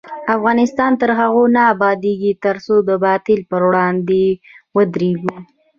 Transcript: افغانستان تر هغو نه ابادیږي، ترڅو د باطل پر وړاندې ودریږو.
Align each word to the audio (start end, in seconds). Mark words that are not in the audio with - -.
افغانستان 0.35 0.91
تر 1.01 1.09
هغو 1.19 1.43
نه 1.55 1.61
ابادیږي، 1.73 2.31
ترڅو 2.45 2.75
د 2.89 2.89
باطل 3.03 3.39
پر 3.49 3.61
وړاندې 3.69 4.23
ودریږو. 4.75 5.35